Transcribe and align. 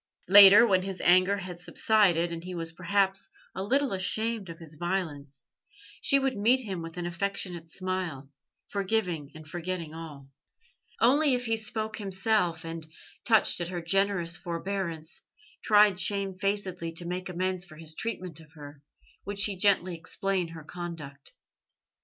Later, 0.29 0.65
when 0.65 0.81
his 0.81 0.99
anger 1.01 1.37
had 1.37 1.59
subsided, 1.59 2.31
and 2.31 2.43
he 2.43 2.55
was 2.55 2.71
perhaps 2.71 3.29
a 3.53 3.61
little 3.61 3.93
ashamed 3.93 4.49
of 4.49 4.57
his 4.57 4.73
violence, 4.73 5.45
she 6.01 6.17
would 6.17 6.35
meet 6.35 6.61
him 6.61 6.81
with 6.81 6.97
an 6.97 7.05
affectionate 7.05 7.69
smile, 7.69 8.27
forgiving 8.67 9.29
and 9.35 9.47
forgetting 9.47 9.93
all. 9.93 10.27
Only 10.99 11.35
if 11.35 11.45
he 11.45 11.55
spoke 11.55 11.97
himself, 11.99 12.65
and, 12.65 12.87
touched 13.25 13.61
at 13.61 13.67
her 13.67 13.79
generous 13.79 14.35
forbearance, 14.35 15.21
tried 15.63 15.99
shamefacedly 15.99 16.93
to 16.93 17.05
make 17.05 17.29
amends 17.29 17.63
for 17.63 17.75
his 17.77 17.93
treatment 17.93 18.39
of 18.39 18.53
her, 18.53 18.81
would 19.23 19.37
she 19.37 19.55
gently 19.55 19.95
explain 19.95 20.47
her 20.47 20.63
conduct. 20.63 21.33